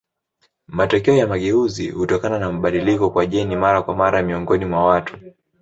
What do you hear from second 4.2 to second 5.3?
miongoni mwa watu.